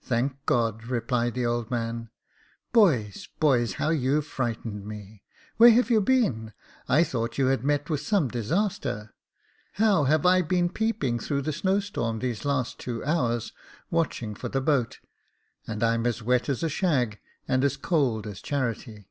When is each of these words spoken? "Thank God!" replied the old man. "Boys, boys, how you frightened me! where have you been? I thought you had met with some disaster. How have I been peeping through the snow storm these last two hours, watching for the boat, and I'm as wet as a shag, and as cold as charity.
"Thank 0.00 0.46
God!" 0.46 0.86
replied 0.86 1.34
the 1.34 1.44
old 1.44 1.70
man. 1.70 2.08
"Boys, 2.72 3.28
boys, 3.40 3.74
how 3.74 3.90
you 3.90 4.22
frightened 4.22 4.86
me! 4.86 5.22
where 5.58 5.68
have 5.68 5.90
you 5.90 6.00
been? 6.00 6.54
I 6.88 7.04
thought 7.04 7.36
you 7.36 7.48
had 7.48 7.62
met 7.62 7.90
with 7.90 8.00
some 8.00 8.28
disaster. 8.28 9.14
How 9.74 10.04
have 10.04 10.24
I 10.24 10.40
been 10.40 10.70
peeping 10.70 11.18
through 11.18 11.42
the 11.42 11.52
snow 11.52 11.80
storm 11.80 12.20
these 12.20 12.46
last 12.46 12.78
two 12.78 13.04
hours, 13.04 13.52
watching 13.90 14.34
for 14.34 14.48
the 14.48 14.62
boat, 14.62 14.98
and 15.66 15.82
I'm 15.82 16.06
as 16.06 16.22
wet 16.22 16.48
as 16.48 16.62
a 16.62 16.70
shag, 16.70 17.20
and 17.46 17.62
as 17.62 17.76
cold 17.76 18.26
as 18.26 18.40
charity. 18.40 19.10